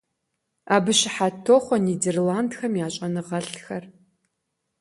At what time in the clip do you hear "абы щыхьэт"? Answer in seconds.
0.75-1.35